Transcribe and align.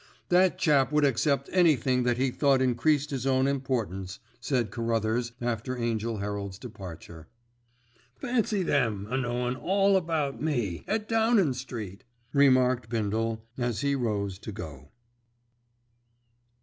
"That 0.29 0.57
chap 0.57 0.91
would 0.91 1.05
accept 1.05 1.47
anything 1.53 2.01
that 2.05 2.17
he 2.17 2.31
thought 2.31 2.59
increased 2.59 3.11
his 3.11 3.27
own 3.27 3.45
importance," 3.45 4.17
said 4.39 4.71
Carruthers 4.71 5.33
after 5.39 5.77
Angell 5.77 6.17
Herald's 6.17 6.57
departure. 6.57 7.27
"Fancy 8.15 8.63
them 8.63 9.05
a 9.11 9.17
knowin' 9.17 9.55
all 9.55 9.95
about 9.95 10.41
me 10.41 10.83
at 10.87 11.07
Downin' 11.07 11.53
Street," 11.53 12.03
remarked 12.33 12.89
Bindle 12.89 13.45
as 13.59 13.81
he 13.81 13.93
rose 13.93 14.39
to 14.39 14.51
go. 14.51 14.89